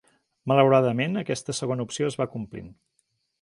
[0.51, 2.73] Malauradament, aquesta segona opció es va complint.